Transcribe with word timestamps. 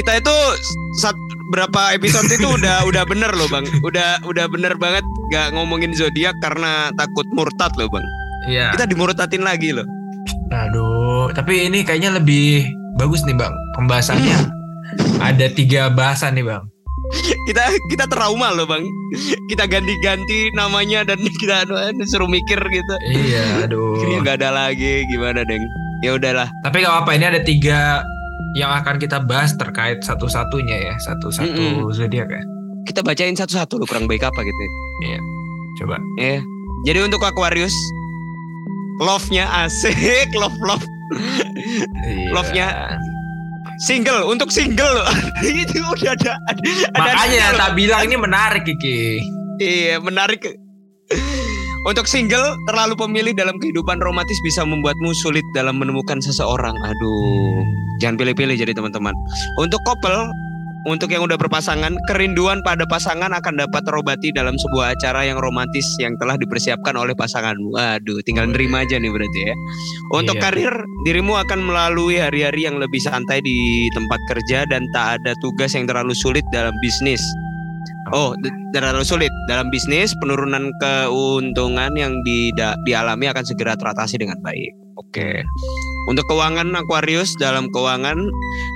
kita 0.00 0.12
itu 0.16 0.36
saat 0.96 1.16
berapa 1.50 1.92
episode 1.92 2.26
itu 2.26 2.48
udah 2.58 2.88
udah 2.88 3.04
bener 3.04 3.30
loh 3.32 3.46
bang 3.46 3.68
udah 3.84 4.24
udah 4.24 4.48
bener 4.48 4.74
banget 4.76 5.04
gak 5.28 5.52
ngomongin 5.52 5.92
zodiak 5.92 6.34
karena 6.40 6.88
takut 6.96 7.28
murtad 7.32 7.70
loh 7.76 7.86
bang 7.88 8.06
Iya. 8.40 8.72
kita 8.72 8.88
dimurtadin 8.88 9.44
lagi 9.44 9.76
loh 9.76 9.84
Aduh, 10.50 11.30
tapi 11.30 11.68
ini 11.68 11.86
kayaknya 11.86 12.18
lebih 12.18 12.66
bagus 12.98 13.22
nih 13.22 13.38
bang. 13.38 13.54
Pembahasannya 13.78 14.34
ada 15.22 15.46
tiga 15.46 15.92
bahasan 15.92 16.34
nih 16.34 16.42
bang. 16.42 16.64
kita 17.44 17.64
kita 17.86 18.04
trauma 18.06 18.50
loh 18.50 18.64
bang 18.64 18.82
kita 19.46 19.66
ganti-ganti 19.66 20.50
namanya 20.54 21.02
dan 21.02 21.18
kita 21.40 21.66
anu, 21.66 21.74
anu, 21.74 22.02
suruh 22.02 22.26
mikir 22.26 22.58
gitu 22.58 22.94
Iya, 23.06 23.66
aduh. 23.66 23.98
akhirnya 23.98 24.18
nggak 24.22 24.36
ada 24.40 24.50
lagi 24.50 25.04
gimana 25.06 25.42
deng 25.42 25.62
ya 26.00 26.14
udahlah 26.14 26.48
Tapi 26.62 26.80
gak 26.80 26.90
apa-apa, 26.90 27.10
ini 27.12 27.24
ada 27.28 27.40
tiga 27.42 28.00
yang 28.58 28.70
akan 28.72 28.98
kita 28.98 29.22
bahas 29.22 29.54
terkait 29.54 30.02
satu-satunya 30.02 30.90
ya, 30.90 30.94
satu-satu 31.00 31.86
Mm-mm. 31.86 31.92
zodiak 31.94 32.28
ya. 32.28 32.42
kita 32.88 33.00
bacain 33.04 33.36
satu-satu 33.36 33.78
loh 33.78 33.86
kurang 33.86 34.08
baik 34.10 34.24
apa 34.24 34.40
gitu 34.42 34.62
Coba. 35.80 35.96
ya 36.18 36.42
jadi 36.82 37.06
untuk 37.06 37.22
Aquarius 37.22 37.72
love-nya 38.98 39.46
asik 39.64 40.28
love 40.40 40.56
love 40.62 40.84
Iya. 42.06 42.30
Love-nya 42.30 42.66
single 43.82 44.30
untuk 44.30 44.54
single 44.54 45.02
itu 45.42 45.82
udah 45.82 46.14
ada 46.14 46.38
ada 46.38 46.62
Makanya 46.94 47.44
ada 47.50 47.58
tak 47.58 47.70
bilang 47.74 48.06
ini 48.06 48.14
menarik 48.14 48.62
Kiki. 48.62 49.18
Iya, 49.58 49.98
menarik. 49.98 50.54
Untuk 51.88 52.04
single, 52.04 52.60
terlalu 52.68 52.92
pemilih 52.92 53.32
dalam 53.32 53.56
kehidupan 53.56 54.04
romantis 54.04 54.36
bisa 54.44 54.60
membuatmu 54.68 55.16
sulit 55.16 55.44
dalam 55.56 55.80
menemukan 55.80 56.20
seseorang. 56.20 56.76
Aduh, 56.76 57.64
jangan 58.04 58.20
pilih-pilih 58.20 58.52
jadi 58.52 58.76
teman-teman. 58.76 59.16
Untuk 59.56 59.80
couple, 59.88 60.28
untuk 60.84 61.08
yang 61.08 61.24
udah 61.24 61.40
berpasangan, 61.40 61.96
kerinduan 62.04 62.60
pada 62.68 62.84
pasangan 62.84 63.32
akan 63.32 63.64
dapat 63.64 63.80
terobati 63.88 64.28
dalam 64.28 64.60
sebuah 64.60 64.92
acara 64.92 65.24
yang 65.24 65.40
romantis 65.40 65.88
yang 65.96 66.12
telah 66.20 66.36
dipersiapkan 66.36 67.00
oleh 67.00 67.16
pasanganmu. 67.16 67.72
Aduh, 67.72 68.20
tinggal 68.28 68.52
nerima 68.52 68.84
aja 68.84 69.00
nih 69.00 69.08
berarti 69.08 69.40
ya. 69.40 69.54
Untuk 70.12 70.36
Iya. 70.36 70.52
karir, 70.52 70.74
dirimu 71.08 71.40
akan 71.40 71.64
melalui 71.64 72.20
hari-hari 72.20 72.68
yang 72.68 72.76
lebih 72.76 73.00
santai 73.00 73.40
di 73.40 73.88
tempat 73.96 74.20
kerja 74.28 74.68
dan 74.68 74.84
tak 74.92 75.20
ada 75.20 75.32
tugas 75.40 75.72
yang 75.72 75.88
terlalu 75.88 76.12
sulit 76.12 76.44
dalam 76.52 76.76
bisnis. 76.84 77.24
Oh, 78.10 78.32
terlalu 78.72 79.04
sulit 79.04 79.30
dalam 79.46 79.68
bisnis. 79.68 80.16
Penurunan 80.18 80.72
keuntungan 80.80 81.92
yang 81.94 82.16
dida- 82.24 82.76
dialami 82.88 83.28
akan 83.28 83.44
segera 83.44 83.76
teratasi 83.76 84.16
dengan 84.16 84.40
baik. 84.40 84.72
Oke. 84.96 85.44
Untuk 86.08 86.24
keuangan 86.28 86.72
Aquarius 86.76 87.32
dalam 87.36 87.68
keuangan, 87.70 88.16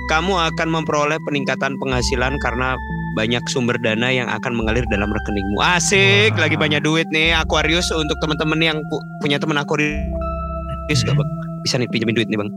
kamu 0.07 0.33
akan 0.53 0.67
memperoleh 0.71 1.17
peningkatan 1.25 1.75
penghasilan 1.77 2.37
karena 2.41 2.77
banyak 3.15 3.41
sumber 3.47 3.75
dana 3.81 4.11
yang 4.11 4.27
akan 4.27 4.53
mengalir 4.53 4.83
dalam 4.89 5.07
rekeningmu. 5.07 5.57
Asik, 5.61 6.35
Wah. 6.35 6.45
lagi 6.47 6.55
banyak 6.59 6.81
duit 6.83 7.07
nih 7.09 7.31
Aquarius 7.33 7.87
untuk 7.91 8.17
teman-teman 8.19 8.59
yang 8.59 8.77
pu- 8.89 9.03
punya 9.21 9.39
teman 9.39 9.55
Aquarius 9.55 10.05
gak, 11.01 11.15
Bang? 11.15 11.29
Bisa 11.63 11.79
nih 11.79 11.87
pinjemin 11.89 12.13
duit 12.13 12.27
nih, 12.27 12.39
Bang. 12.39 12.51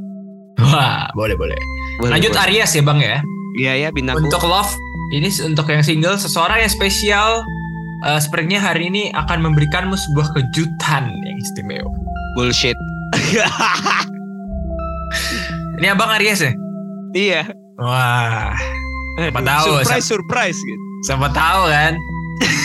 Wah, 0.58 1.06
boleh 1.14 1.38
boleh. 1.38 1.55
Boleh, 2.03 2.19
Lanjut 2.19 2.34
boleh. 2.34 2.44
Aries 2.50 2.72
ya 2.75 2.82
bang 2.82 2.98
ya. 2.98 3.16
Iya 3.58 3.72
ya, 3.78 3.88
bintangku. 3.94 4.27
Untuk 4.27 4.42
love, 4.42 4.70
ini 5.11 5.28
untuk 5.42 5.67
yang 5.67 5.81
single, 5.81 6.17
seseorang 6.17 6.61
yang 6.61 6.69
spesial 6.69 7.41
eh, 8.05 8.19
sepertinya 8.19 8.61
hari 8.61 8.89
ini 8.89 9.09
akan 9.12 9.42
memberikanmu 9.42 9.95
sebuah 9.95 10.33
kejutan 10.33 11.09
yang 11.11 11.37
istimewa. 11.39 11.91
bullshit. 12.34 12.77
Ini 15.78 15.87
abang 15.91 16.11
Aries 16.12 16.42
ya? 16.42 16.53
iya. 17.12 17.42
Wah, 17.78 18.53
Siapa 19.17 19.39
Aduh, 19.39 19.47
tahu, 19.47 19.67
surprise 19.83 20.06
surprise 20.06 20.59
gitu. 20.59 20.83
siapa 21.05 21.28
tahu 21.31 21.62
kan? 21.67 21.95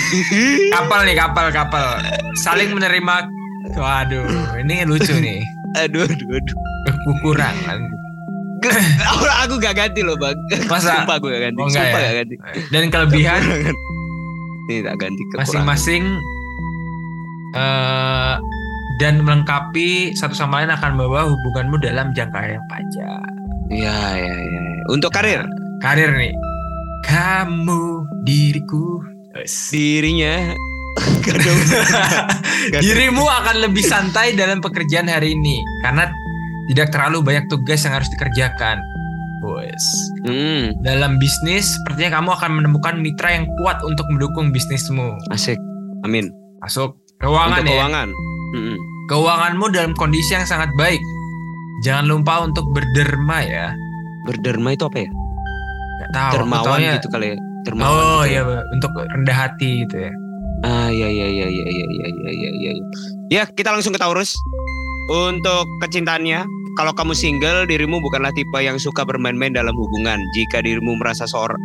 Kapal 0.73 0.99
nih, 1.05 1.15
kapal, 1.15 1.49
kapal. 1.49 1.97
Saling 2.41 2.73
menerima. 2.73 3.25
Waduh, 3.73 4.25
ini 4.61 4.85
lucu 4.85 5.13
nih. 5.13 5.41
aduh, 5.75 6.05
aduh, 6.05 6.29
aduh. 6.29 6.55
Kurang 7.21 7.55
kan. 7.65 7.81
aku 9.43 9.55
gak 9.59 9.75
ganti 9.75 10.01
loh 10.01 10.15
bang. 10.15 10.37
Masa? 10.71 11.03
Sumpah 11.03 11.17
gue 11.19 11.29
gak 11.31 11.43
ganti. 11.51 11.59
Oh, 11.59 11.67
enggak 11.67 11.83
Sumpah 11.85 11.99
ya? 11.99 12.05
gak 12.05 12.15
ganti. 12.23 12.35
Dan 12.71 12.83
kelebihan 12.89 13.41
Ini 14.63 14.75
tak 14.87 14.95
ganti 14.95 15.23
masing-masing 15.35 16.03
eh 17.53 18.35
dan 19.01 19.25
melengkapi 19.25 20.13
satu 20.13 20.37
sama 20.37 20.61
lain 20.61 20.71
akan 20.71 20.95
membawa 20.95 21.27
hubunganmu 21.27 21.81
dalam 21.81 22.13
jangka 22.13 22.39
yang 22.55 22.63
panjang. 22.69 23.31
Iya, 23.73 23.99
iya, 24.21 24.35
iya. 24.37 24.61
Untuk 24.87 25.09
karir, 25.09 25.41
Karir 25.81 26.13
nih. 26.15 26.31
Kamu 27.03 28.07
diriku. 28.23 29.01
Dirinya. 29.43 30.53
Dirimu 32.83 33.25
akan 33.25 33.65
lebih 33.65 33.83
santai 33.83 34.37
dalam 34.37 34.61
pekerjaan 34.61 35.09
hari 35.09 35.33
ini 35.33 35.57
karena 35.81 36.07
tidak 36.67 36.89
terlalu 36.89 37.19
banyak 37.21 37.45
tugas 37.47 37.83
yang 37.83 37.93
harus 37.93 38.09
dikerjakan. 38.11 38.79
Wes. 39.43 39.83
Hmm, 40.23 40.71
Dalam 40.79 41.19
bisnis, 41.19 41.67
sepertinya 41.67 42.15
kamu 42.17 42.29
akan 42.31 42.51
menemukan 42.55 42.95
mitra 42.95 43.27
yang 43.29 43.43
kuat 43.59 43.75
untuk 43.83 44.07
mendukung 44.07 44.49
bisnismu. 44.49 45.19
asik. 45.29 45.59
Amin. 46.01 46.31
Masuk 46.59 46.95
keuangan 47.19 47.59
Untuk 47.59 47.67
ya. 47.67 47.71
keuangan. 47.75 48.07
Mm-mm. 48.55 48.77
Keuanganmu 49.03 49.65
dalam 49.69 49.91
kondisi 49.93 50.31
yang 50.31 50.47
sangat 50.47 50.71
baik. 50.73 51.03
Jangan 51.83 52.07
lupa 52.07 52.39
untuk 52.41 52.63
berderma 52.71 53.43
ya. 53.43 53.75
Berderma 54.23 54.71
itu 54.71 54.87
apa 54.87 55.03
ya? 55.03 55.09
Gak 55.99 56.09
tahu. 56.15 56.31
Dermawan 56.39 56.67
taunya- 56.79 56.95
gitu 56.95 57.07
kali 57.11 57.27
ya. 57.27 57.37
Dermawan. 57.63 57.91
Oh 57.91 58.21
gitu 58.23 58.31
iya, 58.31 58.39
ya. 58.39 58.43
Mbak. 58.45 58.63
untuk 58.71 58.91
rendah 58.95 59.37
hati 59.37 59.69
gitu 59.83 59.95
ya. 59.99 60.11
Ah, 60.63 60.87
iya, 60.87 61.11
iya, 61.11 61.27
iya, 61.27 61.47
iya, 61.51 61.65
iya, 61.67 61.85
iya, 61.85 62.07
iya, 62.07 62.31
iya, 62.31 62.49
iya. 62.55 62.71
Ya, 63.29 63.43
kita 63.43 63.75
langsung 63.75 63.91
ke 63.91 63.99
Taurus. 63.99 64.31
Untuk 65.11 65.67
kecintaannya, 65.83 66.47
kalau 66.79 66.93
kamu 66.95 67.11
single, 67.11 67.67
dirimu 67.67 67.99
bukanlah 67.99 68.31
tipe 68.31 68.59
yang 68.63 68.79
suka 68.79 69.03
bermain-main 69.03 69.51
dalam 69.51 69.75
hubungan. 69.75 70.19
Jika 70.35 70.63
dirimu 70.63 70.95
merasa 70.95 71.27
seorang 71.27 71.59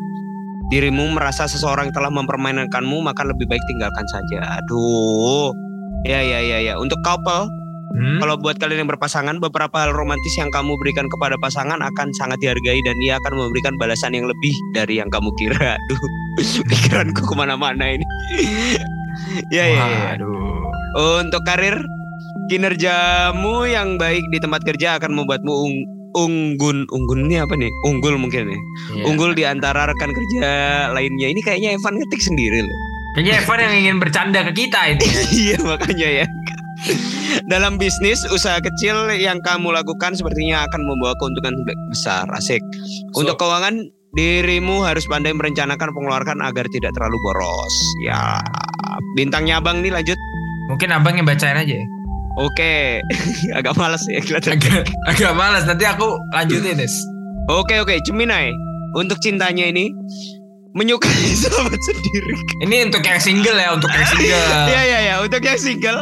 dirimu 0.69 1.17
merasa 1.17 1.49
seseorang 1.49 1.89
telah 1.97 2.13
mempermainkanmu, 2.13 3.01
maka 3.01 3.25
lebih 3.25 3.49
baik 3.49 3.63
tinggalkan 3.73 4.05
saja. 4.13 4.61
Aduh. 4.61 5.51
Ya, 6.05 6.21
ya, 6.21 6.45
ya, 6.45 6.61
ya. 6.61 6.75
Untuk 6.77 7.01
couple, 7.03 7.49
Hmm? 7.89 8.21
kalau 8.21 8.37
buat 8.37 8.61
kalian 8.61 8.85
yang 8.85 8.91
berpasangan, 8.93 9.41
beberapa 9.41 9.73
hal 9.81 9.97
romantis 9.97 10.37
yang 10.37 10.53
kamu 10.53 10.77
berikan 10.77 11.09
kepada 11.09 11.41
pasangan 11.41 11.81
akan 11.81 12.13
sangat 12.21 12.37
dihargai 12.45 12.85
dan 12.85 12.97
ia 13.01 13.17
akan 13.17 13.41
memberikan 13.41 13.75
balasan 13.81 14.13
yang 14.13 14.29
lebih 14.29 14.53
dari 14.77 15.01
yang 15.01 15.09
kamu 15.09 15.33
kira. 15.41 15.73
Aduh, 15.81 16.03
pikiranku 16.71 17.25
ke 17.25 17.35
mana-mana 17.35 17.97
ini. 17.97 18.05
ya, 19.57 19.65
ya, 19.65 19.85
ya. 19.89 20.01
Waduh. 20.21 21.25
Untuk 21.25 21.41
karir, 21.49 21.81
kinerjamu 22.49 23.65
yang 23.65 23.97
baik 23.97 24.25
di 24.29 24.39
tempat 24.39 24.65
kerja 24.65 24.99
akan 24.99 25.13
membuatmu 25.15 25.53
ung- 25.53 25.87
unggun. 26.15 26.89
Unggun 26.89 27.29
ini 27.29 27.39
apa 27.39 27.55
nih? 27.55 27.71
Unggul 27.85 28.17
mungkin 28.17 28.49
ya. 28.49 28.59
Iya. 28.93 29.05
Unggul 29.07 29.33
di 29.33 29.45
antara 29.45 29.87
rekan 29.87 30.11
kerja 30.11 30.49
lainnya. 30.91 31.29
Ini 31.29 31.41
kayaknya 31.41 31.71
Evan 31.73 31.97
ngetik 31.97 32.21
sendiri 32.21 32.65
loh. 32.65 32.79
Kayaknya 33.15 33.35
Evan 33.41 33.59
yang 33.61 33.75
ingin 33.77 33.97
bercanda 33.99 34.41
ke 34.43 34.53
kita 34.57 34.81
ini. 34.89 35.05
ya. 35.05 35.23
iya 35.45 35.57
makanya 35.61 36.09
ya. 36.23 36.27
Dalam 37.45 37.75
bisnis, 37.77 38.23
usaha 38.29 38.57
kecil 38.59 38.95
yang 39.15 39.43
kamu 39.43 39.75
lakukan 39.75 40.15
sepertinya 40.15 40.63
akan 40.65 40.81
membawa 40.81 41.13
keuntungan 41.19 41.55
besar. 41.91 42.25
Asik. 42.31 42.63
Untuk 43.13 43.35
So- 43.35 43.41
keuangan, 43.41 43.83
dirimu 44.15 44.83
harus 44.83 45.05
pandai 45.05 45.35
merencanakan 45.35 45.91
pengeluaran 45.91 46.41
agar 46.41 46.65
tidak 46.71 46.95
terlalu 46.95 47.19
boros. 47.21 47.75
Ya, 48.01 48.39
bintangnya 49.13 49.59
abang 49.59 49.83
nih 49.83 49.91
lanjut. 49.91 50.17
Mungkin 50.69 50.89
abang 50.93 51.17
yang 51.17 51.27
bacain 51.27 51.57
aja. 51.57 51.75
ya. 51.75 51.87
Oke, 52.39 53.03
agak 53.59 53.75
malas 53.75 54.07
ya 54.07 54.23
kelihatan. 54.23 54.63
Agak, 54.63 54.87
agak 55.11 55.33
malas. 55.35 55.67
Nanti 55.67 55.83
aku 55.83 56.15
lanjutin 56.31 56.79
Des. 56.79 56.95
Oke 57.51 57.83
oke, 57.83 57.99
Gemini. 58.07 58.55
Untuk 58.95 59.19
cintanya 59.21 59.69
ini 59.69 59.91
menyukai 60.79 61.35
sahabat 61.43 61.81
sendiri. 61.83 62.35
Ini 62.63 62.77
untuk 62.89 63.03
yang 63.03 63.19
single 63.19 63.59
ya, 63.59 63.69
untuk 63.75 63.91
yang 63.91 64.07
single. 64.07 64.47
Iya 64.71 64.81
iya 64.87 64.99
iya, 65.03 65.15
untuk 65.19 65.43
yang 65.43 65.59
single 65.59 66.01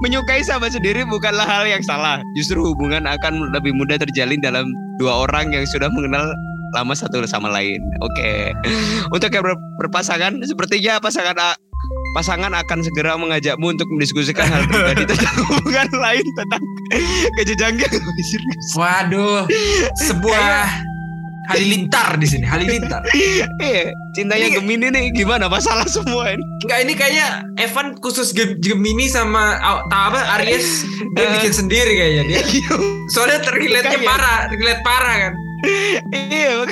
menyukai 0.00 0.40
sahabat 0.40 0.72
sendiri 0.72 1.04
bukanlah 1.04 1.44
hal 1.44 1.68
yang 1.68 1.82
salah. 1.84 2.22
Justru 2.38 2.62
hubungan 2.64 3.04
akan 3.04 3.52
lebih 3.52 3.74
mudah 3.76 4.00
terjalin 4.00 4.40
dalam 4.40 4.70
dua 4.96 5.28
orang 5.28 5.52
yang 5.52 5.66
sudah 5.68 5.90
mengenal 5.92 6.32
lama 6.72 6.94
satu 6.96 7.20
sama 7.28 7.52
lain. 7.52 7.80
Oke. 8.00 8.56
Untuk 9.12 9.32
yang 9.34 9.44
ber- 9.44 9.60
berpasangan, 9.82 10.40
sepertinya 10.44 11.00
pasangan 11.00 11.36
pasangan 12.18 12.50
akan 12.50 12.78
segera 12.82 13.14
mengajakmu 13.14 13.70
untuk 13.70 13.86
mendiskusikan 13.88 14.42
hal 14.42 14.66
pribadi 14.66 15.06
tentang 15.10 15.38
hubungan 15.46 15.86
lain 15.94 16.26
tentang 16.34 16.62
serius. 18.24 18.66
Waduh, 18.74 19.46
sebuah 19.96 20.66
halilintar 21.48 22.18
di 22.18 22.26
sini, 22.26 22.42
halilintar. 22.42 23.06
Iya, 23.58 23.94
cintanya 24.12 24.50
Ini- 24.50 24.54
Gemini 24.58 24.86
nih 24.90 25.04
gimana? 25.14 25.46
Masalah 25.46 25.86
semua 25.86 26.34
ini. 26.34 26.42
Enggak 26.66 26.78
ini 26.82 26.92
kayaknya 26.92 27.26
Evan 27.56 27.94
khusus 27.96 28.34
Gem- 28.34 28.58
Gemini 28.58 29.06
sama 29.06 29.54
oh, 29.60 29.80
apa 29.88 30.18
Aries 30.36 30.82
dia 31.14 31.22
Eh. 31.22 31.30
bikin 31.38 31.52
sendiri 31.54 31.92
kayaknya 31.94 32.24
dia. 32.26 32.42
Soalnya 33.08 33.38
terlihatnya 33.40 33.94
Makanya. 33.94 34.10
parah, 34.10 34.38
terlihat 34.50 34.80
parah 34.82 35.16
kan. 35.20 35.34
iya 36.14 36.62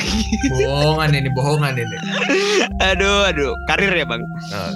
bohongan 0.49 1.10
ini 1.12 1.26
bohongan 1.34 1.75
ini 1.75 1.96
aduh 2.78 3.26
aduh 3.26 3.50
karir 3.66 3.90
ya 3.90 4.06
bang 4.06 4.22
Oh. 4.54 4.70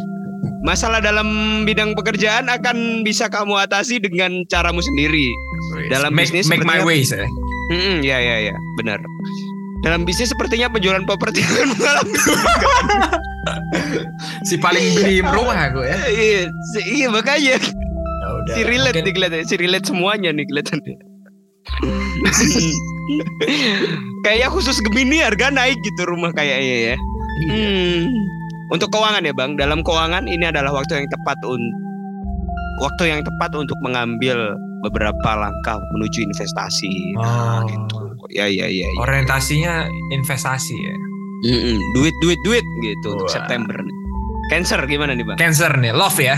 Masalah 0.60 0.98
dalam 0.98 1.62
bidang 1.64 1.94
pekerjaan 1.94 2.46
akan 2.46 3.00
bisa 3.00 3.26
kamu 3.26 3.56
atasi 3.58 3.96
dengan 3.96 4.44
caramu 4.46 4.78
sendiri. 4.78 5.26
Dalam 5.86 6.10
make, 6.10 6.26
bisnis 6.28 6.44
make 6.46 6.60
my 6.60 6.76
sepertinya- 6.76 6.84
ways 6.84 7.08
ya 7.10 7.24
Hmm, 7.70 7.96
ya 8.02 8.18
ya 8.18 8.36
ya 8.44 8.54
benar. 8.76 8.98
Dalam 9.80 10.02
bisnis 10.02 10.28
sepertinya 10.28 10.66
penjualan 10.68 11.00
properti 11.02 11.40
akan 11.42 11.66
mengalami 11.70 12.12
si 14.44 14.54
paling 14.56 14.82
beli 14.92 15.18
rumah 15.22 15.70
aku 15.70 15.80
ya. 15.80 15.96
Iya 16.06 16.40
si- 16.74 16.86
iya 16.94 17.06
makanya. 17.08 17.56
Ya 17.56 18.26
udah, 18.28 18.52
si 18.52 18.60
relate 18.62 18.92
mungkin- 18.92 19.02
nih 19.02 19.12
kelihatannya 19.14 19.46
si 19.46 19.54
relate 19.56 19.86
semuanya 19.86 20.28
nih 20.30 20.44
kelihatannya 20.44 20.94
kayaknya 24.22 24.48
khusus 24.48 24.76
Gemini 24.82 25.20
harga 25.20 25.48
naik 25.48 25.76
gitu 25.78 26.00
rumah 26.04 26.30
kayaknya 26.30 26.74
ya. 26.74 26.80
Iya. 26.90 26.96
Hmm. 27.48 28.00
Untuk 28.70 28.88
keuangan 28.90 29.26
ya 29.26 29.34
Bang, 29.34 29.58
dalam 29.58 29.82
keuangan 29.82 30.30
ini 30.30 30.46
adalah 30.46 30.70
waktu 30.70 31.02
yang 31.02 31.08
tepat 31.10 31.38
un 31.42 31.62
waktu 32.80 33.12
yang 33.12 33.20
tepat 33.20 33.50
untuk 33.52 33.76
mengambil 33.82 34.54
beberapa 34.80 35.30
langkah 35.36 35.76
menuju 35.92 36.24
investasi. 36.24 36.88
Nah, 37.18 37.60
Oh. 37.60 37.68
gitu. 37.68 37.96
Ya 38.30 38.46
ya 38.46 38.70
ya. 38.70 38.86
ya. 38.86 38.98
orientasinya 39.02 39.90
investasi 40.14 40.76
ya 40.78 40.94
Mm-mm. 41.40 41.76
Duit 41.96 42.14
duit 42.20 42.38
duit 42.44 42.64
gitu 42.78 43.16
untuk 43.16 43.26
Wah. 43.26 43.32
September 43.32 43.74
nih. 43.74 43.96
Cancer 44.52 44.80
gimana 44.84 45.16
nih 45.16 45.24
Bang? 45.24 45.36
Cancer 45.40 45.72
nih, 45.74 45.90
love 45.90 46.20
ya. 46.20 46.36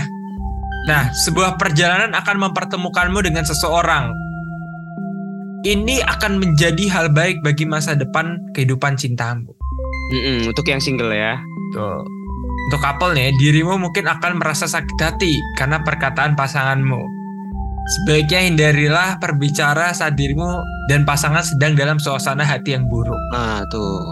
Nah, 0.87 1.11
sebuah 1.13 1.55
perjalanan 1.55 2.15
akan 2.15 2.49
mempertemukanmu 2.49 3.19
dengan 3.23 3.43
seseorang. 3.43 4.11
Ini 5.63 6.03
akan 6.03 6.43
menjadi 6.43 6.83
hal 6.91 7.07
baik 7.11 7.39
bagi 7.39 7.63
masa 7.63 7.95
depan 7.95 8.35
kehidupan 8.51 8.95
cintamu. 8.95 9.47
Mm-mm. 10.11 10.51
Untuk 10.51 10.67
yang 10.67 10.83
single 10.83 11.11
ya. 11.11 11.39
Tuh. 11.71 12.03
Untuk 12.71 12.79
couple 12.79 13.11
nih, 13.11 13.35
dirimu 13.35 13.75
mungkin 13.75 14.07
akan 14.07 14.39
merasa 14.39 14.69
sakit 14.69 14.97
hati 14.99 15.35
karena 15.59 15.83
perkataan 15.83 16.37
pasanganmu. 16.37 17.01
Sebaiknya 17.83 18.47
hindarilah 18.47 19.19
berbicara 19.19 19.91
saat 19.91 20.15
dirimu 20.15 20.63
dan 20.87 21.03
pasangan 21.03 21.43
sedang 21.43 21.75
dalam 21.75 21.99
suasana 21.99 22.47
hati 22.47 22.71
yang 22.71 22.87
buruk. 22.87 23.19
Nah, 23.35 23.67
tuh. 23.67 24.07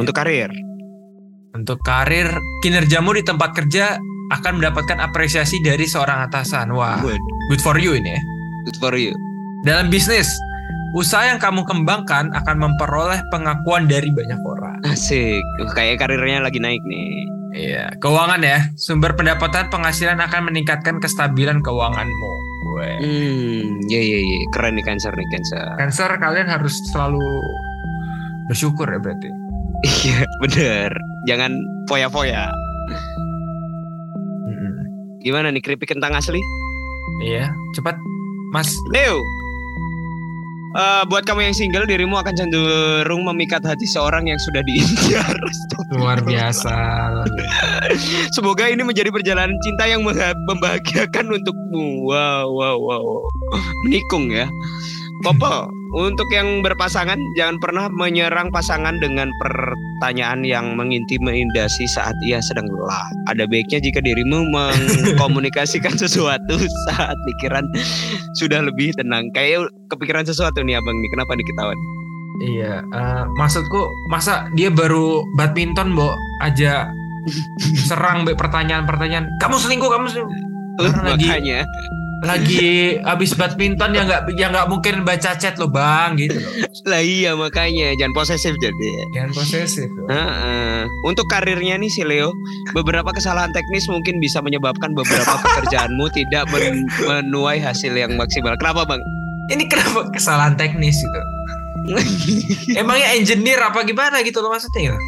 Untuk 0.00 0.16
karir. 0.16 0.48
Untuk 1.52 1.76
karir, 1.84 2.32
kinerjamu 2.64 3.12
di 3.12 3.20
tempat 3.20 3.52
kerja 3.52 4.00
akan 4.32 4.60
mendapatkan 4.60 4.96
apresiasi 5.04 5.60
dari 5.60 5.84
seorang 5.84 6.24
atasan. 6.28 6.72
Wah, 6.72 7.00
Good. 7.04 7.20
good 7.52 7.60
for 7.60 7.76
you 7.76 7.92
ini 7.96 8.16
ya. 8.16 8.20
Good 8.68 8.78
for 8.80 8.94
you. 8.96 9.12
Dalam 9.68 9.92
bisnis, 9.92 10.28
usaha 10.96 11.28
yang 11.28 11.40
kamu 11.40 11.68
kembangkan 11.68 12.32
akan 12.32 12.56
memperoleh 12.56 13.20
pengakuan 13.28 13.84
dari 13.84 14.08
banyak 14.08 14.40
orang. 14.44 14.80
Asik. 14.88 15.44
Kayak 15.76 16.00
karirnya 16.04 16.40
lagi 16.40 16.60
naik 16.60 16.80
nih. 16.88 17.37
Iya, 17.56 17.96
keuangan 17.96 18.40
ya. 18.44 18.58
Sumber 18.76 19.16
pendapatan 19.16 19.72
penghasilan 19.72 20.20
akan 20.20 20.52
meningkatkan 20.52 21.00
kestabilan 21.00 21.64
keuanganmu. 21.64 22.32
Gue. 22.68 22.90
Hmm, 23.00 23.64
ya 23.88 24.00
ya 24.00 24.18
ya. 24.20 24.38
Keren 24.52 24.76
nih 24.76 24.84
Cancer 24.84 25.12
nih 25.14 25.28
Cancer. 25.32 25.66
Cancer 25.80 26.10
kalian 26.20 26.48
harus 26.48 26.74
selalu 26.92 27.24
bersyukur 28.52 28.84
ya 28.88 29.00
berarti. 29.00 29.28
Iya, 29.78 30.26
bener. 30.44 30.90
Jangan 31.24 31.54
foya-foya. 31.88 32.50
Gimana 35.22 35.50
nih 35.50 35.62
keripik 35.62 35.90
kentang 35.90 36.14
asli? 36.14 36.38
Iya, 37.26 37.50
cepat 37.74 37.98
Mas. 38.54 38.70
Leo. 38.94 39.18
Eh, 40.68 41.02
buat 41.08 41.24
kamu 41.24 41.48
yang 41.48 41.56
single, 41.56 41.88
dirimu 41.88 42.20
akan 42.20 42.34
cenderung 42.36 43.24
memikat 43.24 43.64
hati 43.64 43.88
seorang 43.88 44.28
yang 44.28 44.36
sudah 44.36 44.60
diincar. 44.60 45.32
Luar 45.96 46.20
biasa. 46.20 46.76
Semoga 48.36 48.68
ini 48.68 48.84
menjadi 48.84 49.08
perjalanan 49.08 49.56
cinta 49.64 49.88
yang 49.88 50.04
membahagiakan 50.44 51.40
untukmu. 51.40 52.12
Wow, 52.12 52.52
wow, 52.52 52.76
wow. 52.76 53.04
Menikung 53.88 54.28
ya. 54.28 54.44
Couple, 55.24 55.72
untuk 55.88 56.28
yang 56.28 56.60
berpasangan 56.60 57.16
jangan 57.32 57.56
pernah 57.58 57.88
menyerang 57.88 58.52
pasangan 58.52 59.00
dengan 59.00 59.32
pertanyaan 59.40 60.44
yang 60.44 60.76
mengintimidasi 60.76 61.88
saat 61.88 62.12
ia 62.22 62.40
sedang 62.40 62.68
lelah. 62.68 63.06
Ada 63.26 63.48
baiknya 63.48 63.80
jika 63.80 63.98
dirimu 63.98 64.48
mengkomunikasikan 64.54 65.96
sesuatu 65.96 66.60
saat 66.90 67.16
pikiran 67.26 67.64
sudah 68.36 68.60
lebih 68.60 68.92
tenang. 68.94 69.32
Kayak 69.32 69.68
kepikiran 69.88 70.24
sesuatu 70.24 70.60
nih 70.60 70.76
abang 70.76 70.96
nih. 70.96 71.10
Kenapa 71.16 71.32
nih 71.32 71.46
ketahuan? 71.46 71.78
Iya, 72.38 72.74
eh, 72.86 73.22
maksudku 73.34 73.82
masa 74.06 74.46
dia 74.54 74.70
baru 74.70 75.26
badminton, 75.34 75.98
Bo, 75.98 76.14
aja 76.38 76.86
serang 77.88 78.22
be 78.22 78.36
pertanyaan-pertanyaan. 78.36 79.26
Kamu 79.42 79.56
selingkuh, 79.56 79.90
kamu 79.90 80.06
selingkuh. 80.06 80.36
Lagi- 80.78 81.26
Makanya. 81.26 81.60
Lagi 81.66 81.96
habis 83.06 83.30
badminton 83.32 83.94
ya 83.94 84.02
nggak 84.02 84.22
ya 84.34 84.50
nggak 84.50 84.66
mungkin 84.66 85.06
baca 85.06 85.38
chat 85.38 85.54
lo, 85.54 85.70
Bang, 85.70 86.18
gitu 86.18 86.42
loh. 86.42 86.50
Lah 86.90 86.98
iya 86.98 87.38
makanya 87.38 87.94
jangan 87.94 88.10
posesif 88.10 88.58
jadi. 88.58 88.88
Jangan 89.14 89.30
posesif. 89.30 89.86
loh. 89.86 90.10
Heeh. 90.10 90.82
Untuk 91.06 91.30
karirnya 91.30 91.78
nih 91.78 91.86
si 91.86 92.02
Leo, 92.02 92.34
beberapa 92.74 93.14
kesalahan 93.14 93.54
teknis 93.54 93.86
mungkin 93.86 94.18
bisa 94.18 94.42
menyebabkan 94.42 94.98
beberapa 94.98 95.38
pekerjaanmu 95.46 96.10
tidak 96.10 96.50
men- 96.50 96.90
menuai 97.06 97.62
hasil 97.62 97.94
yang 97.94 98.18
maksimal. 98.18 98.58
Kenapa 98.58 98.82
bang? 98.82 99.00
Ini 99.54 99.64
kenapa 99.70 100.10
kesalahan 100.10 100.58
teknis 100.58 100.98
gitu? 100.98 101.20
Emangnya 102.82 103.14
engineer 103.14 103.62
apa 103.62 103.86
gimana 103.86 104.20
gitu 104.26 104.42
loh 104.42 104.50
maksudnya? 104.52 104.92
gitu? 104.92 104.98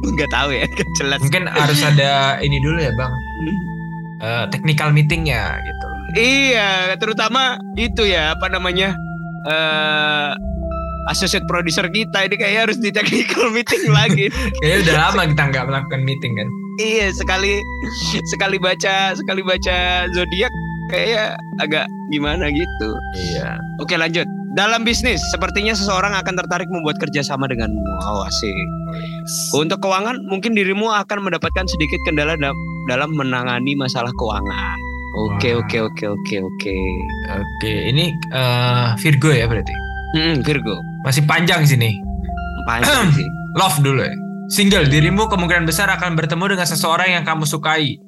Nggak 0.00 0.30
tahu 0.32 0.50
ya, 0.56 0.64
jelas. 0.98 1.20
Mungkin 1.20 1.44
harus 1.50 1.80
ada 1.84 2.40
ini 2.40 2.56
dulu 2.64 2.80
ya, 2.80 2.92
Bang. 2.96 3.12
Eh, 4.20 4.44
technical 4.52 4.92
meetingnya 4.92 5.56
gitu. 5.56 5.86
Iya, 6.20 6.92
terutama 7.00 7.56
itu 7.80 8.04
ya 8.04 8.36
apa 8.36 8.52
namanya 8.52 8.92
eh 9.48 10.30
associate 11.08 11.48
producer 11.48 11.88
kita 11.88 12.28
ini 12.28 12.36
kayaknya 12.36 12.60
harus 12.68 12.76
di 12.76 12.92
technical 12.92 13.48
meeting 13.56 13.88
lagi. 13.88 14.28
Kayaknya 14.60 14.78
udah 14.84 14.96
lama 15.08 15.22
kita 15.24 15.42
nggak 15.48 15.64
melakukan 15.72 16.00
meeting 16.04 16.32
kan. 16.36 16.48
iya, 16.80 17.12
sekali 17.12 17.60
sekali 18.32 18.56
baca 18.56 19.12
sekali 19.12 19.44
baca 19.44 20.08
zodiak 20.16 20.52
kayaknya 20.92 21.36
agak 21.60 21.84
gimana 22.12 22.52
gitu. 22.52 22.88
Iya. 23.16 23.56
Oke 23.80 23.96
lanjut. 23.96 24.28
Dalam 24.50 24.82
bisnis, 24.82 25.22
sepertinya 25.30 25.70
seseorang 25.70 26.10
akan 26.10 26.34
tertarik 26.34 26.66
membuat 26.66 26.98
kerjasama 26.98 27.46
denganmu. 27.46 27.78
Oh, 28.02 28.26
asik. 28.26 28.50
Untuk 29.54 29.78
keuangan, 29.78 30.26
mungkin 30.26 30.58
dirimu 30.58 30.90
akan 30.90 31.22
mendapatkan 31.22 31.70
sedikit 31.70 32.02
kendala 32.02 32.34
da- 32.34 32.56
dalam 32.90 33.14
menangani 33.14 33.78
masalah 33.78 34.10
keuangan. 34.18 34.74
Oke, 35.30 35.54
oke, 35.54 35.78
oke, 35.86 36.04
oke, 36.06 36.36
oke. 36.40 36.76
Oke, 37.30 37.72
ini 37.86 38.10
eh, 38.34 38.88
Virgo 38.98 39.30
ya 39.30 39.46
berarti. 39.46 39.74
Hmm, 40.18 40.42
Virgo. 40.42 40.74
Masih 41.06 41.22
panjang 41.26 41.62
sini. 41.62 41.94
Panjang 42.66 43.10
sih. 43.18 43.26
Love 43.54 43.78
dulu 43.82 44.02
ya. 44.02 44.14
Single, 44.50 44.90
dirimu 44.90 45.30
kemungkinan 45.30 45.62
besar 45.62 45.86
akan 45.94 46.18
bertemu 46.18 46.58
dengan 46.58 46.66
seseorang 46.66 47.06
yang 47.06 47.22
kamu 47.22 47.46
sukai. 47.46 48.02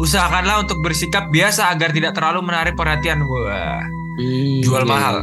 Usahakanlah 0.00 0.64
untuk 0.64 0.80
bersikap 0.80 1.28
biasa 1.28 1.68
agar 1.68 1.92
tidak 1.92 2.16
terlalu 2.16 2.40
menarik 2.40 2.72
perhatian. 2.72 3.20
Wah, 3.20 3.84
Hmm, 4.14 4.62
jual 4.62 4.86
iya, 4.86 4.88
mahal. 4.88 5.16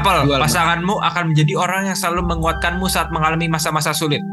Jual 0.00 0.40
mahal. 0.40 0.40
pasanganmu 0.48 0.94
akan 1.04 1.24
menjadi 1.34 1.52
orang 1.60 1.92
yang 1.92 1.98
selalu 1.98 2.24
menguatkanmu 2.32 2.86
saat 2.88 3.12
mengalami 3.12 3.52
masa-masa 3.52 3.92
sulit. 3.92 4.24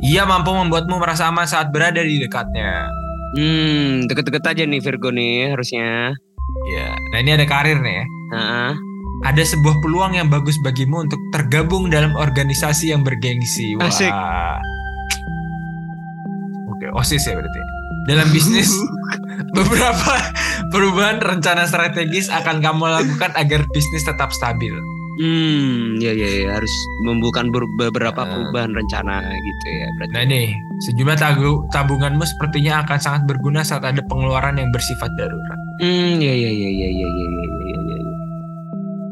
Ia 0.00 0.24
mampu 0.24 0.50
membuatmu 0.50 0.96
merasa 0.96 1.28
aman 1.28 1.44
saat 1.44 1.70
berada 1.70 2.00
di 2.00 2.18
dekatnya. 2.18 2.88
Hmm, 3.36 4.10
deket-deket 4.10 4.42
aja 4.42 4.62
nih 4.66 4.80
Virgo 4.82 5.14
nih 5.14 5.54
harusnya. 5.54 6.16
Ya, 6.74 6.88
nah 7.14 7.18
ini 7.22 7.30
ada 7.36 7.46
karir 7.46 7.78
nih 7.78 8.02
ya. 8.02 8.06
Heeh. 8.34 8.72
Ada 9.20 9.42
sebuah 9.44 9.84
peluang 9.84 10.16
yang 10.16 10.32
bagus 10.32 10.56
bagimu 10.64 11.04
untuk 11.04 11.20
tergabung 11.30 11.92
dalam 11.92 12.16
organisasi 12.16 12.90
yang 12.90 13.04
bergengsi. 13.04 13.76
Wah. 13.76 13.92
Asik. 13.92 14.10
Oke, 16.72 16.86
OSIS 16.96 17.28
ya 17.28 17.36
berarti. 17.36 17.60
Dalam 18.08 18.26
bisnis, 18.32 18.72
beberapa 19.52 20.12
perubahan 20.72 21.18
rencana 21.18 21.64
strategis 21.64 22.28
akan 22.28 22.58
kamu 22.58 22.84
lakukan 22.86 23.30
agar 23.34 23.66
bisnis 23.70 24.02
tetap 24.02 24.30
stabil. 24.30 24.72
Hmm, 25.20 26.00
ya, 26.00 26.16
ya, 26.16 26.24
ya 26.24 26.56
harus 26.56 26.72
membuka 27.04 27.44
ber- 27.44 27.68
beberapa 27.76 28.24
Eh. 28.24 28.28
perubahan 28.30 28.72
rencana 28.72 29.20
gitu 29.20 29.66
ya. 29.68 29.86
Berarti. 29.94 30.12
Nah 30.16 30.24
nih, 30.24 30.46
sejumlah 30.82 31.16
tagu- 31.16 31.60
tabunganmu 31.68 32.24
sepertinya 32.24 32.80
akan 32.80 32.96
sangat 32.96 33.22
berguna 33.28 33.60
saat 33.60 33.84
ada 33.84 34.00
pengeluaran 34.00 34.56
yang 34.56 34.72
bersifat 34.72 35.12
darurat. 35.20 35.60
Hmm, 35.84 36.16
ya, 36.16 36.32
ya, 36.32 36.48
ya, 36.48 36.70
ya, 36.72 36.88
ya, 36.88 37.08
ya, 37.08 37.26
ya, 37.28 37.76
ya. 37.76 37.98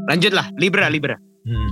Lanjutlah, 0.09 0.47
Libra, 0.57 0.89
Libra. 0.89 1.17
Hmm. 1.45 1.71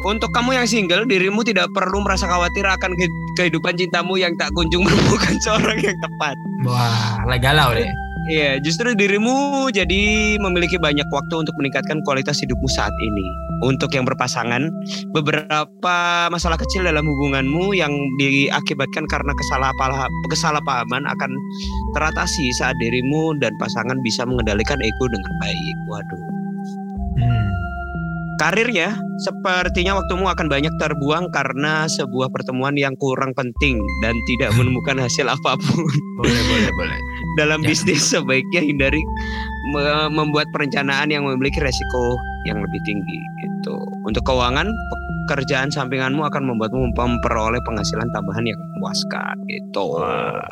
Untuk 0.00 0.32
kamu 0.32 0.56
yang 0.56 0.64
single, 0.64 1.04
dirimu 1.04 1.44
tidak 1.44 1.68
perlu 1.76 2.00
merasa 2.00 2.24
khawatir 2.24 2.64
akan 2.64 2.96
ke- 2.96 3.12
kehidupan 3.36 3.76
cintamu 3.76 4.16
yang 4.16 4.32
tak 4.40 4.48
kunjung 4.56 4.84
menemukan 4.88 5.36
seorang 5.44 5.76
yang 5.76 5.96
tepat. 6.00 6.36
Wah, 6.64 7.20
lagi 7.28 7.44
galau 7.44 7.76
deh. 7.76 7.88
Iya, 8.28 8.60
justru 8.60 8.92
dirimu 8.92 9.68
jadi 9.72 10.36
memiliki 10.36 10.76
banyak 10.76 11.08
waktu 11.08 11.34
untuk 11.40 11.56
meningkatkan 11.56 12.04
kualitas 12.04 12.36
hidupmu 12.44 12.68
saat 12.68 12.92
ini. 13.00 13.26
Untuk 13.64 13.92
yang 13.96 14.04
berpasangan, 14.04 14.68
beberapa 15.16 15.96
masalah 16.28 16.60
kecil 16.60 16.84
dalam 16.84 17.04
hubunganmu 17.04 17.72
yang 17.76 17.92
diakibatkan 18.20 19.08
karena 19.08 19.32
kesalahpahaman 20.30 21.02
akan 21.10 21.30
teratasi 21.96 22.44
saat 22.60 22.76
dirimu 22.78 23.36
dan 23.40 23.52
pasangan 23.58 23.96
bisa 24.04 24.22
mengendalikan 24.28 24.78
ego 24.80 25.04
dengan 25.08 25.32
baik. 25.40 25.76
Waduh. 25.88 26.22
Hmm. 27.20 27.49
Karirnya, 28.40 28.96
sepertinya 29.20 30.00
waktumu 30.00 30.24
akan 30.32 30.48
banyak 30.48 30.72
terbuang 30.80 31.28
karena 31.28 31.84
sebuah 31.84 32.32
pertemuan 32.32 32.72
yang 32.72 32.96
kurang 32.96 33.36
penting 33.36 33.76
dan 34.00 34.16
tidak 34.24 34.48
menemukan 34.58 34.96
hasil 34.96 35.28
apa 35.28 35.60
pun. 35.60 35.84
Boleh, 36.16 36.42
boleh, 36.48 36.70
boleh. 36.80 36.98
Dalam 37.36 37.60
Ya. 37.60 37.68
bisnis 37.68 38.00
sebaiknya 38.00 38.64
hindari 38.64 39.04
me- 39.76 40.08
membuat 40.08 40.48
perencanaan 40.56 41.12
yang 41.12 41.28
memiliki 41.28 41.60
resiko 41.60 42.16
yang 42.48 42.64
lebih 42.64 42.80
tinggi 42.88 43.20
gitu. 43.44 43.76
Untuk 44.08 44.24
keuangan, 44.24 44.72
pekerjaan 45.28 45.68
sampinganmu 45.68 46.24
akan 46.24 46.42
membuatmu 46.48 46.96
memperoleh 46.96 47.60
penghasilan 47.68 48.08
tambahan 48.10 48.48
yang 48.48 48.56
memuaskan 48.56 49.36
gitu. 49.46 50.00
Wah. 50.00 50.48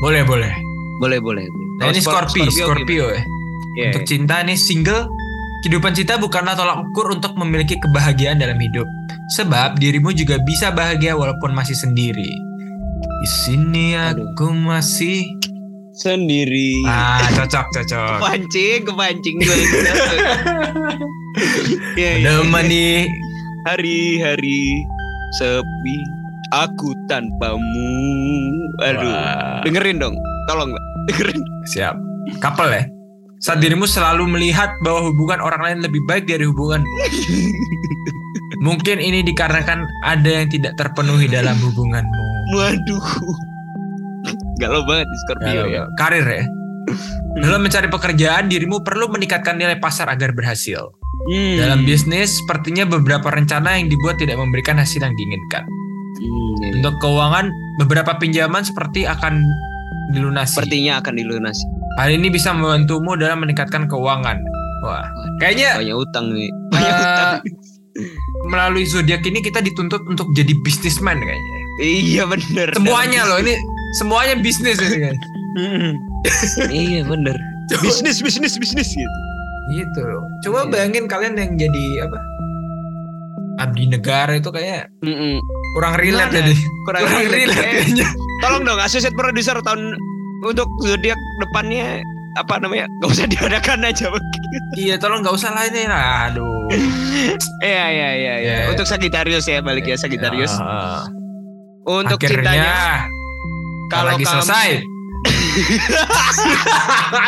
Boleh, 0.00 0.24
boleh. 0.24 0.50
Boleh, 0.98 1.20
boleh. 1.20 1.44
Nah, 1.78 1.92
ini 1.92 2.00
Scorpio, 2.00 2.48
gimana? 2.48 2.56
Scorpio 2.56 3.04
ya. 3.12 3.22
Iya, 3.78 3.88
Untuk 3.94 4.08
cinta 4.08 4.42
nih 4.42 4.58
single, 4.58 5.06
kehidupan 5.68 5.92
cinta 5.92 6.16
bukanlah 6.16 6.56
tolak 6.56 6.80
ukur 6.80 7.12
untuk 7.12 7.36
memiliki 7.36 7.76
kebahagiaan 7.76 8.40
dalam 8.40 8.56
hidup. 8.56 8.88
Sebab 9.36 9.76
dirimu 9.76 10.16
juga 10.16 10.40
bisa 10.40 10.72
bahagia 10.72 11.12
walaupun 11.12 11.52
masih 11.52 11.76
sendiri. 11.76 12.32
Di 13.20 13.28
sini 13.28 13.92
aku 13.92 14.48
masih 14.48 15.28
sendiri. 15.92 16.72
ah 16.88 17.20
cocok 17.36 17.68
cocok. 17.68 18.16
Kepancing, 18.16 18.80
kepancing 18.88 19.36
gue 19.44 19.56
gitu. 19.60 19.76
Iya, 22.00 22.10
iya. 22.16 22.32
Menemani 22.40 23.04
hari-hari 23.68 24.88
sepi 25.36 25.96
aku 26.56 26.96
tanpamu. 27.12 27.92
Aduh, 28.88 29.04
Wah, 29.04 29.60
dengerin 29.68 30.00
dong, 30.00 30.16
tolong 30.48 30.72
dengerin. 31.12 31.44
siap. 31.68 31.92
Couple 32.40 32.72
ya. 32.72 32.88
Saat 33.38 33.62
dirimu 33.62 33.86
selalu 33.86 34.26
melihat 34.26 34.74
bahwa 34.82 35.14
hubungan 35.14 35.38
orang 35.38 35.62
lain 35.62 35.78
lebih 35.86 36.02
baik 36.10 36.26
dari 36.26 36.42
hubungan. 36.42 36.82
Mungkin 38.66 38.98
ini 38.98 39.22
dikarenakan 39.22 39.86
ada 40.02 40.30
yang 40.42 40.50
tidak 40.50 40.74
terpenuhi 40.74 41.30
dalam 41.30 41.54
hubunganmu. 41.66 42.24
Waduh, 42.58 43.06
galau 44.58 44.82
banget 44.88 45.06
di 45.06 45.16
Scorpio 45.22 45.62
ya. 45.70 45.82
Karir 45.94 46.26
ya. 46.26 46.44
Dalam 47.38 47.62
mencari 47.62 47.86
pekerjaan, 47.86 48.50
dirimu 48.50 48.82
perlu 48.82 49.06
meningkatkan 49.12 49.54
nilai 49.54 49.78
pasar 49.78 50.10
agar 50.10 50.34
berhasil. 50.34 50.90
Hmm. 51.30 51.60
Dalam 51.60 51.86
bisnis, 51.86 52.42
sepertinya 52.42 52.88
beberapa 52.88 53.30
rencana 53.30 53.78
yang 53.78 53.86
dibuat 53.92 54.18
tidak 54.18 54.40
memberikan 54.40 54.80
hasil 54.80 54.98
yang 55.04 55.14
diinginkan. 55.14 55.62
Hmm. 56.18 56.82
Untuk 56.82 56.98
keuangan, 56.98 57.52
beberapa 57.78 58.18
pinjaman 58.18 58.66
seperti 58.66 59.06
akan 59.06 59.44
dilunasi. 60.16 60.58
sepertinya 60.58 60.98
akan 60.98 61.14
dilunasi. 61.14 61.77
Hal 61.98 62.08
ini 62.08 62.30
bisa 62.30 62.54
membantumu 62.54 63.18
dalam 63.18 63.42
meningkatkan 63.42 63.90
keuangan. 63.90 64.38
Wah, 64.80 65.02
kayaknya 65.36 65.74
Banyak 65.76 65.98
utang 65.98 66.30
nih. 66.30 66.46
Banyak 66.70 66.86
Eh, 66.88 67.02
utang. 67.02 67.32
melalui 68.46 68.86
zodiak 68.86 69.26
ini 69.26 69.42
kita 69.42 69.58
dituntut 69.58 70.06
untuk 70.06 70.30
jadi 70.32 70.54
bisnisman 70.62 71.18
kayaknya. 71.18 71.56
Iya 71.80 72.22
bener. 72.24 72.70
Semuanya 72.72 73.26
loh, 73.26 73.38
ini 73.38 73.58
semuanya 73.94 74.38
bisnis 74.38 74.78
ini 74.78 74.98
kan. 75.02 75.16
Iya 76.70 77.02
bener. 77.02 77.34
Bisnis, 77.76 78.22
bisnis, 78.22 78.54
bisnis 78.56 78.88
gitu. 78.88 79.18
Gitu 79.68 80.00
loh. 80.00 80.22
Coba 80.40 80.58
Iya. 80.60 80.70
bayangin 80.70 81.04
kalian 81.04 81.34
yang 81.34 81.52
jadi 81.58 81.84
apa? 82.06 82.18
Abdi 83.58 83.84
negara 83.88 84.32
itu 84.32 84.48
kayak 84.48 84.86
Mm-mm. 85.02 85.42
kurang 85.74 85.98
relate 85.98 86.30
jadi. 86.32 86.54
Kurang, 86.86 87.02
Kurang 87.04 87.20
relate. 87.20 87.38
relate 87.42 87.58
Eh, 87.58 87.70
kayaknya. 87.74 88.06
Tolong 88.38 88.62
dong, 88.62 88.78
asosiat 88.78 89.10
produser 89.12 89.58
tahun 89.58 89.98
untuk 90.42 90.68
zodiak 90.80 91.18
depannya 91.40 92.00
apa 92.36 92.58
namanya? 92.58 92.86
Gak 93.00 93.10
usah 93.10 93.26
diadakan 93.26 93.84
aja. 93.84 94.06
Iya, 94.74 94.96
tolong 94.96 95.20
nggak 95.20 95.32
usah 95.32 95.50
lah 95.50 95.64
ini. 95.64 95.84
Aduh. 95.84 96.68
Iya 97.58 97.84
iya 97.88 98.08
iya. 98.14 98.34
iya. 98.38 98.54
Ya. 98.64 98.68
Untuk 98.68 98.84
Sagittarius 98.84 99.44
ya 99.44 99.58
balik 99.58 99.84
ya 99.84 99.94
Sagittarius. 99.94 100.52
Ya. 100.52 101.04
Untuk 101.82 102.16
Akhirnya 102.16 102.44
cintanya 102.44 102.72
kalau 103.88 104.12
lagi 104.12 104.22
kamu- 104.22 104.32
selesai. 104.38 104.68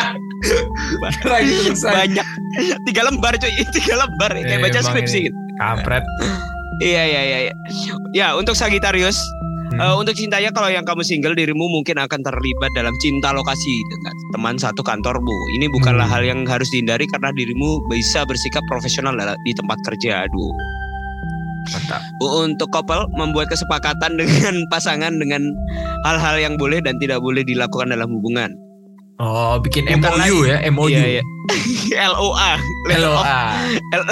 lagi 1.25 1.53
selesai. 1.69 1.91
banyak 1.91 2.27
tiga 2.85 3.01
lembar 3.03 3.33
cuy 3.35 3.51
tiga 3.75 3.93
lembar 3.97 4.31
kayak 4.31 4.47
Eh, 4.47 4.59
baca 4.59 4.79
skripsi 4.79 5.17
ini. 5.19 5.25
gitu. 5.27 5.37
Kampret. 5.57 6.03
Iya 6.79 7.01
iya 7.05 7.21
iya. 7.21 7.37
iya. 7.45 7.53
Ya 8.13 8.27
untuk 8.33 8.53
Sagittarius 8.53 9.17
Hmm. 9.71 9.79
eh, 9.79 9.95
untuk 9.95 10.11
cintanya 10.15 10.51
kalau 10.51 10.67
yang 10.67 10.83
kamu 10.83 10.99
single 11.03 11.31
dirimu 11.31 11.63
mungkin 11.71 11.95
akan 11.95 12.19
terlibat 12.19 12.71
dalam 12.75 12.91
cinta 12.99 13.31
lokasi 13.31 13.75
dengan 13.87 14.15
teman 14.35 14.55
satu 14.59 14.83
kantormu. 14.83 15.37
Ini 15.59 15.71
bukanlah 15.71 16.07
Hmm. 16.07 16.15
hal 16.19 16.23
yang 16.27 16.39
harus 16.43 16.67
dihindari 16.75 17.07
karena 17.07 17.31
dirimu 17.31 17.79
bisa 17.87 18.27
bersikap 18.27 18.63
profesional 18.67 19.15
di 19.15 19.53
tempat 19.55 19.79
kerja. 19.87 20.27
Aduh. 20.27 20.53
Mantap. 21.71 22.01
Untuk 22.19 22.67
couple 22.73 23.07
membuat 23.15 23.47
kesepakatan 23.47 24.17
dengan 24.21 24.65
pasangan 24.67 25.13
dengan 25.15 25.55
hal-hal 26.03 26.41
yang 26.41 26.55
boleh 26.59 26.83
dan 26.83 26.97
tidak 26.99 27.21
boleh 27.23 27.45
dilakukan 27.45 27.93
dalam 27.93 28.11
hubungan. 28.11 28.51
Oh, 29.21 29.61
bikin 29.61 29.85
Bukan 29.85 30.17
MOU 30.17 30.49
ya, 30.49 30.57
MOU. 30.73 30.89
Iya, 30.89 31.21
iya. 31.21 31.23
LOA, 32.09 32.57
letter 32.89 33.11
of, 33.11 33.21
LOA. 33.21 33.41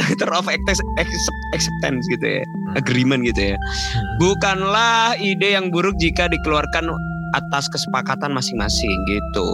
letter 0.06 0.32
of 0.38 0.46
accept- 0.46 0.94
accept- 1.02 1.46
acceptance 1.58 2.06
gitu 2.14 2.42
ya, 2.42 2.44
agreement 2.78 3.26
gitu 3.26 3.54
ya. 3.54 3.58
Hmm. 3.58 4.06
Bukanlah 4.22 5.18
ide 5.18 5.58
yang 5.58 5.74
buruk 5.74 5.98
jika 5.98 6.30
dikeluarkan 6.30 6.94
atas 7.34 7.70
kesepakatan 7.70 8.34
masing-masing 8.34 8.98
gitu. 9.10 9.50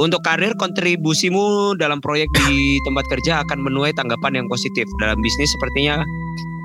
Untuk 0.00 0.24
karir 0.24 0.56
kontribusimu 0.56 1.76
dalam 1.76 2.00
proyek 2.00 2.28
di 2.48 2.80
tempat 2.84 3.04
kerja 3.12 3.40
akan 3.44 3.60
menuai 3.64 3.92
tanggapan 3.96 4.44
yang 4.44 4.46
positif. 4.48 4.88
Dalam 5.00 5.20
bisnis 5.20 5.52
sepertinya 5.52 6.00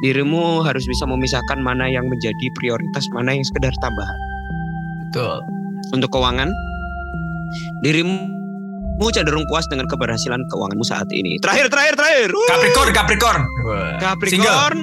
dirimu 0.04 0.64
harus 0.64 0.88
bisa 0.88 1.04
memisahkan 1.04 1.60
mana 1.60 1.92
yang 1.92 2.08
menjadi 2.08 2.48
prioritas, 2.56 3.04
mana 3.12 3.36
yang 3.36 3.44
sekedar 3.44 3.72
tambahan. 3.84 4.20
Betul. 5.08 5.38
Untuk 5.92 6.10
keuangan, 6.14 6.48
dirimu 7.86 8.40
cenderung 9.16 9.48
puas 9.48 9.64
dengan 9.72 9.88
keberhasilan 9.88 10.44
keuanganmu 10.52 10.84
saat 10.84 11.08
ini. 11.16 11.40
Terakhir, 11.40 11.72
terakhir, 11.72 11.96
terakhir. 11.96 12.30
Uh, 12.36 12.48
Capricorn, 12.52 12.90
Capricorn. 12.92 13.42
Single. 14.28 14.52
Capricorn. 14.52 14.78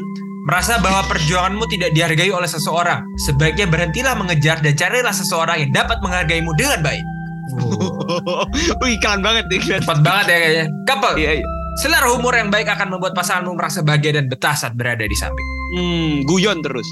Merasa 0.46 0.78
bahwa 0.78 1.02
perjuanganmu 1.10 1.64
tidak 1.74 1.90
dihargai 1.92 2.30
oleh 2.30 2.46
seseorang. 2.46 3.02
Sebaiknya 3.26 3.66
berhentilah 3.66 4.14
mengejar 4.14 4.62
dan 4.62 4.78
carilah 4.78 5.10
seseorang 5.10 5.58
yang 5.66 5.72
dapat 5.74 5.98
menghargaimu 6.00 6.54
dengan 6.54 6.80
baik. 6.86 7.02
Wih, 8.82 8.94
iklan 8.96 9.20
banget 9.26 9.44
nih. 9.50 9.82
Cepat 9.82 10.06
banget 10.06 10.24
ya 10.30 10.36
kayaknya. 10.38 10.64
Couple, 10.86 11.14
Iya, 11.18 11.30
iya. 11.42 11.44
selera 11.82 12.08
humor 12.14 12.32
yang 12.38 12.48
baik 12.48 12.70
akan 12.70 12.94
membuat 12.94 13.12
pasanganmu 13.18 13.58
merasa 13.58 13.82
bahagia 13.82 14.16
dan 14.16 14.30
betah 14.30 14.54
saat 14.54 14.78
berada 14.78 15.02
di 15.02 15.16
samping. 15.18 15.46
Hmm, 15.76 16.22
guyon 16.24 16.62
terus. 16.62 16.86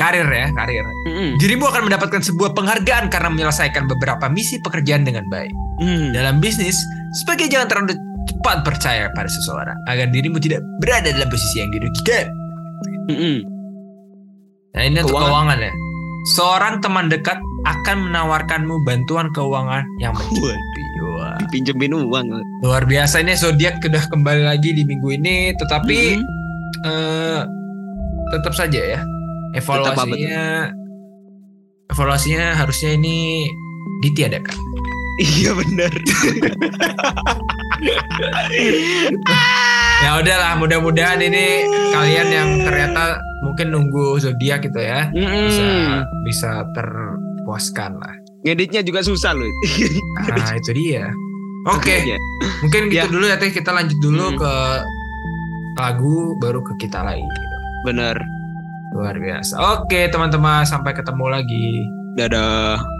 Karir 0.00 0.24
ya, 0.32 0.48
karir. 0.56 0.80
Mm-mm. 1.04 1.36
Dirimu 1.36 1.68
akan 1.68 1.92
mendapatkan 1.92 2.24
sebuah 2.24 2.56
penghargaan 2.56 3.12
karena 3.12 3.28
menyelesaikan 3.28 3.84
beberapa 3.84 4.32
misi 4.32 4.56
pekerjaan 4.64 5.04
dengan 5.04 5.28
baik. 5.28 5.52
Hmm. 5.76 6.16
Dalam 6.16 6.40
bisnis, 6.40 6.80
sebagai 7.20 7.52
jangan 7.52 7.68
terlalu 7.68 8.00
cepat 8.24 8.64
percaya 8.64 9.12
pada 9.12 9.28
seseorang 9.28 9.76
agar 9.92 10.08
dirimu 10.08 10.40
tidak 10.40 10.64
berada 10.80 11.12
dalam 11.12 11.28
posisi 11.28 11.60
yang 11.60 11.68
dirugikan. 11.68 12.32
Mm-mm. 13.12 13.44
Nah 14.72 14.82
ini 14.88 15.04
untuk 15.04 15.20
Keuangan. 15.20 15.28
keuangan 15.28 15.58
ya. 15.68 15.72
Seorang 16.32 16.74
teman 16.80 17.06
dekat 17.12 17.36
akan 17.68 17.96
menawarkanmu 18.08 18.80
bantuan 18.88 19.28
keuangan 19.36 19.84
yang 20.00 20.16
mencukupi. 20.16 20.82
Wah. 21.12 21.36
Pinjemin 21.52 21.92
uang. 21.92 22.40
Luar 22.64 22.88
biasa 22.88 23.20
ini 23.20 23.36
zodiak 23.36 23.84
sudah 23.84 24.00
kembali 24.08 24.48
lagi 24.48 24.72
di 24.72 24.88
minggu 24.88 25.12
ini, 25.12 25.52
tetapi 25.60 26.16
Mm-mm. 26.16 26.88
eh, 26.88 27.40
tetap 28.32 28.56
saja 28.56 28.80
ya? 28.96 29.00
Evaluasinya 29.52 30.70
evaluasinya 31.88 32.54
harusnya 32.54 32.90
ini 32.94 33.48
ditiadakan. 34.00 34.56
Iya 35.20 35.52
benar. 35.52 35.92
Ya 40.00 40.16
udahlah, 40.16 40.56
mudah-mudahan 40.56 41.20
ini 41.20 41.60
kalian 41.92 42.28
yang 42.32 42.48
ternyata 42.64 43.20
mungkin 43.44 43.68
nunggu 43.68 44.16
zodiak 44.16 44.64
gitu 44.64 44.80
ya 44.80 45.08
bisa 45.12 45.60
Mm-mm. 45.60 46.00
bisa 46.24 46.50
terpuaskan 46.72 48.00
lah. 48.00 48.14
Ngeditnya 48.40 48.80
juga 48.80 49.04
susah 49.04 49.36
loh. 49.36 49.48
Nah 50.26 50.56
itu 50.60 50.72
dia. 50.72 51.12
Oke, 51.68 51.92
Aja. 52.00 52.16
mungkin 52.64 52.88
gitu 52.88 52.96
Ya. 52.96 53.04
dulu 53.04 53.28
ya 53.28 53.36
teh 53.36 53.52
kita 53.52 53.68
lanjut 53.68 54.00
dulu 54.00 54.32
Hmm. 54.32 54.38
ke 54.40 54.54
lagu 55.76 56.16
baru 56.40 56.64
ke 56.64 56.72
kita 56.80 57.04
lagi. 57.04 57.20
Gitu. 57.20 57.56
Bener. 57.84 58.16
Luar 58.90 59.16
biasa. 59.16 59.54
Oke 59.80 60.10
teman-teman 60.10 60.66
sampai 60.66 60.92
ketemu 60.92 61.26
lagi. 61.30 61.86
Dadah. 62.18 62.99